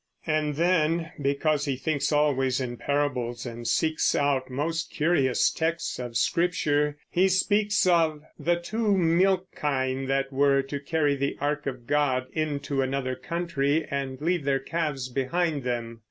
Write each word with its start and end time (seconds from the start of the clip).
And 0.25 0.55
then, 0.55 1.11
because 1.21 1.65
he 1.65 1.75
thinks 1.75 2.11
always 2.11 2.59
in 2.59 2.75
parables 2.75 3.45
and 3.45 3.67
seeks 3.67 4.15
out 4.15 4.49
most 4.49 4.89
curious 4.91 5.51
texts 5.51 5.99
of 5.99 6.17
Scripture, 6.17 6.97
he 7.11 7.27
speaks 7.27 7.85
of 7.85 8.23
"the 8.39 8.55
two 8.55 8.97
milch 8.97 9.45
kine 9.55 10.07
that 10.07 10.33
were 10.33 10.63
to 10.63 10.79
carry 10.79 11.15
the 11.15 11.37
ark 11.39 11.67
of 11.67 11.85
God 11.85 12.25
into 12.33 12.81
another 12.81 13.13
country 13.15 13.85
and 13.91 14.19
leave 14.19 14.43
their 14.43 14.57
calves 14.57 15.07
behind 15.07 15.61
them." 15.61 15.99